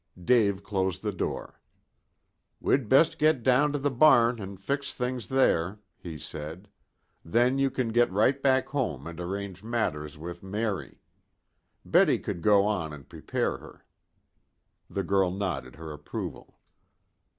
Dave 0.25 0.63
closed 0.63 1.03
the 1.03 1.11
door. 1.11 1.61
"We'd 2.59 2.89
best 2.89 3.19
get 3.19 3.43
down 3.43 3.71
to 3.73 3.77
the 3.77 3.91
barn 3.91 4.39
and 4.41 4.59
fix 4.59 4.95
things 4.95 5.29
there," 5.29 5.77
he 5.95 6.17
said. 6.17 6.67
"Then 7.23 7.59
you 7.59 7.69
can 7.69 7.89
get 7.89 8.11
right 8.11 8.41
back 8.41 8.69
home 8.69 9.05
and 9.05 9.19
arrange 9.19 9.61
matters 9.63 10.17
with 10.17 10.41
Mary. 10.41 11.01
Betty 11.85 12.17
could 12.17 12.41
go 12.41 12.65
on 12.65 12.93
and 12.93 13.07
prepare 13.07 13.57
her." 13.59 13.85
The 14.89 15.03
girl 15.03 15.29
nodded 15.29 15.75
her 15.75 15.91
approval. 15.91 16.57